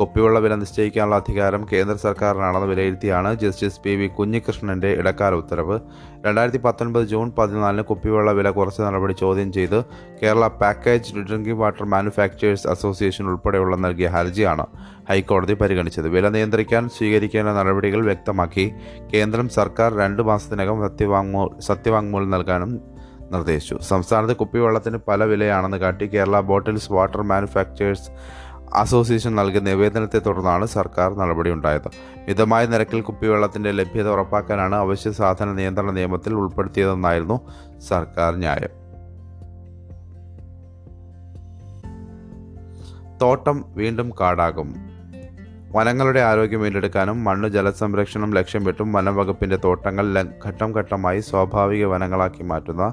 കുപ്പിവെള്ള 0.00 0.38
വില 0.38 0.54
നിശ്ചയിക്കാനുള്ള 0.54 1.16
അധികാരം 1.16 1.66
കേന്ദ്ര 1.72 1.96
സർക്കാരിനാണെന്ന് 1.96 2.68
വിലയിരുത്തിയാണ് 2.68 3.30
ജസ്റ്റിസ് 3.34 3.80
പി 3.84 3.90
വി 3.90 4.06
കുഞ്ഞികൃഷ്ണന്റെ 4.06 4.88
ഇടക്കാല 4.88 5.34
ഉത്തരവ്. 5.34 5.76
രണ്ടായിരത്തി 6.26 6.58
പത്തൊൻപത് 6.58 7.06
ജൂൺ 7.06 7.32
പതിനാലിന് 7.38 7.82
കുപ്പിവെള്ള 7.82 8.32
വില 8.32 8.50
കുറച്ച 8.50 8.80
നടപടി 8.80 9.12
ചോദ്യം 9.12 9.52
ചെയ്ത് 9.52 9.78
Kerala 10.22 10.46
package 10.62 11.14
drinking 11.14 11.58
water 11.62 11.84
manufacturers 11.84 12.68
association 12.68 13.26
ഉൾപ്പെടെയുള്ള 13.26 13.76
നൽകിയ 13.76 14.08
ഹർജിയാണ് 14.08 14.66
ഹൈക്കോടതി 15.08 15.54
പരിഗണിച്ചത്. 15.54 16.08
വില 16.08 16.28
നിയന്ത്രിക്കാൻ 16.28 16.88
സ്വീകരിക്കേണ്ട 16.88 17.48
നടപടികൾ 17.48 18.04
വ്യക്തമാക്കി 18.04 18.66
കേന്ദ്രം 19.14 19.48
സർക്കാർ 19.48 19.96
രണ്ട് 19.96 20.22
മാസത്തിനകം 20.22 20.88
സത്യവാങ്മൂ 20.88 21.44
സത്യവാങ്മൂലം 21.60 22.30
നൽകാനും 22.36 22.97
നിർദ്ദേശിച്ചു. 23.32 23.78
സംസ്ഥാനത്ത് 23.82 24.36
കുപ്പിവെള്ളത്തിന് 24.36 24.98
പല 25.08 25.24
വിലയാണെന്ന് 25.24 25.76
കാട്ടി 25.76 26.06
Kerala 26.06 26.40
bottles 26.40 26.92
water 26.92 27.22
manufacturers 27.22 28.10
association 28.74 29.34
നൽകിയ 29.34 29.60
നിവേദനത്തെ 29.60 30.18
തുടർന്നാണ് 30.18 30.66
സർക്കാർ 30.66 31.14
നടപടിയുണ്ടായത്. 31.14 31.90
മിതമായ 32.28 32.66
നിരക്കിൽ 32.66 33.00
കുപ്പിവെള്ളത്തിന്റെ 33.00 33.70
ലഭ്യത 33.70 34.08
ഉറപ്പാക്കാനാണ് 34.08 34.74
അവശ്യ 34.74 35.10
സാധന 35.10 35.52
നിയന്ത്രണ 35.52 35.90
നിയമത്തിൽ 35.90 36.34
ഉൾപ്പെടുത്തിയതെന്നായിരുന്നു 36.34 37.40
സർക്കാർ 37.88 38.36
ന്യായം. 38.36 38.88
തോട്ടം 43.22 43.64
വീണ്ടും 43.68 44.10
കാടാകും. 44.20 44.87
വനങ്ങളുടെ 45.74 46.20
ആരോഗ്യം 46.20 46.60
വീണ്ടെടുക്കാനും 46.60 47.24
മണ്ണ് 47.24 47.48
ജലസംരക്ഷണം 47.48 48.34
ലക്ഷ്യമിട്ടും 48.34 48.92
വനംവകുപ്പിന്റെ 48.92 49.56
തോട്ടങ്ങൾ 49.64 50.06
ഘട്ടം 50.46 50.70
ഘട്ടമായി 50.78 51.20
സ്വാഭാവിക 51.20 51.84
വനങ്ങളാക്കി 51.84 52.42
മാറ്റുന്ന 52.42 52.84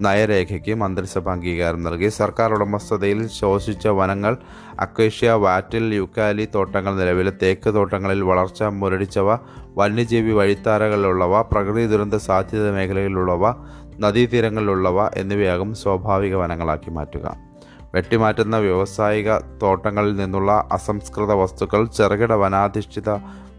നയരേഖയ്ക്ക് 0.00 0.74
മന്ത്രിസഭ 0.74 1.28
അംഗീകാരം 1.28 1.82
നൽകി. 1.82 2.08
സർക്കാർ 2.08 2.52
ഉടമസ്ഥതയിൽ 2.52 3.28
ശോഷിച്ച 3.28 3.86
വനങ്ങൾ 3.88 4.36
അക്വേഷ്യ 4.80 5.30
വാറ്റിൽ 5.44 5.94
യുക്കാലി 5.94 6.48
തോട്ടങ്ങൾ 6.54 6.94
നിലവിലെ 6.94 7.32
തേക്ക് 7.42 7.74
തോട്ടങ്ങളിൽ 7.74 8.22
വളർച്ച 8.22 8.62
മുരടിച്ചവ 8.62 9.38
വന്യജീവി 9.76 10.32
വഴിത്താരകളിലുള്ളവ 10.32 11.42
പ്രകൃതി 11.42 11.86
ദുരന്ത 11.86 12.14
സാധ്യത 12.14 12.70
മേഖലയിലുള്ളവ 12.70 13.54
നദീതീരങ്ങളിലുള്ളവ 14.00 15.08
എന്നിവയാകും 15.16 15.74
സ്വാഭാവിക 15.74 16.34
വനങ്ങളാക്കി 16.34 16.90
മാറ്റുക. 16.90 17.51
വെട്ടിമാറ്റുന്ന 17.94 18.56
വ്യവസായിക 18.58 19.38
തോട്ടങ്ങളിൽ 19.38 20.16
നിന്നുള്ള 20.16 20.68
അസംസ്കൃത 20.72 21.32
വസ്തുക്കൾ 21.32 21.86
ചെറുകിട 21.86 22.32
വനാധിഷ്ഠിത 22.32 23.10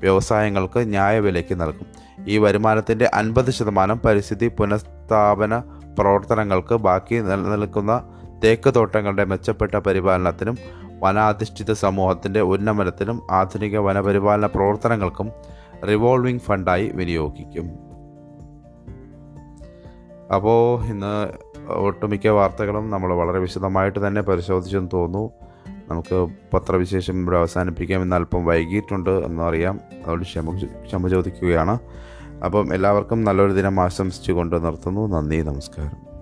വ്യവസായങ്ങൾക്ക് 0.02 0.80
ന്യായവിലയ്ക്ക് 0.90 1.62
നൽകും. 1.62 1.88
ഈ 2.28 2.38
വരുമാനത്തിന്റെ 2.38 3.12
അൻപത് 3.14 3.52
ശതമാനം 3.52 4.00
പരിസ്ഥിതി 4.00 4.48
പുനഃസ്ഥാപന 4.48 5.60
പ്രവർത്തനങ്ങൾക്ക് 6.00 6.76
ബാക്കി 6.76 7.16
നിലനിൽക്കുന്ന 7.16 8.04
തേക്ക് 8.44 8.74
തോട്ടങ്ങളുടെ 8.76 9.26
മെച്ചപ്പെട്ട 9.26 9.76
പരിപാലനത്തിനും 9.76 10.58
വനാധിഷ്ഠിത 11.00 11.72
സമൂഹത്തിന്റെ 11.72 12.42
ഉന്നമനത്തിനും 12.42 13.22
ആധുനിക 13.32 13.78
വനപരിപാലന 13.78 14.46
പ്രവർത്തനങ്ങൾക്കും 14.46 15.32
റിവോൾവിംഗ് 15.90 16.42
ഫണ്ടായി 16.42 16.92
വിനിയോഗിക്കും. 16.96 17.66
അപ്പോൾ 20.36 20.86
ഇന്ന് 20.86 21.28
ഒട്ടുമിക്ക 21.74 22.28
വാർത്തകളും 22.28 22.92
നമ്മൾ 22.92 23.14
വളരെ 23.14 23.40
വിശദമായിട്ട് 23.40 24.08
തന്നെ 24.08 24.22
പരിശോധിച്ചെന്ന് 24.22 24.90
തോന്നുന്നു. 24.94 25.32
നമുക്ക് 25.90 26.28
പത്രവിശേഷം 26.54 27.22
ഇവിടെ 27.22 27.38
അവസാനിപ്പിക്കാം. 27.38 28.02
ഇന്ന് 28.02 28.16
അല്പം 28.16 28.46
വൈകിട്ടുണ്ട് 28.46 29.10
എന്നറിയാം 29.10 29.80
അതുകൊണ്ട് 30.04 30.26
ക്ഷമ 30.26 30.58
ക്ഷമ 30.86 31.08
ചോദിക്കുകയാണ്. 31.08 31.80
അപ്പം 32.46 32.74
എല്ലാവർക്കും 32.74 33.24
നല്ലൊരു 33.24 33.52
ദിനം 33.52 33.80
ആശംസിച്ചുകൊണ്ട് 33.80 34.66
നിർത്തുന്നു. 34.66 35.08
നന്ദി 35.08 35.42
നമസ്കാരം. 35.42 36.13